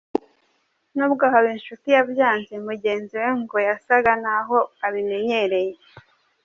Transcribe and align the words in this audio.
Nubwo 0.95 1.23
Habinshuti 1.33 1.87
yabyanze, 1.95 2.53
mugenzi 2.67 3.13
we 3.23 3.29
ngo 3.41 3.57
yasaga 3.67 4.11
n’aho 4.23 4.57
abimenyereye. 4.85 5.73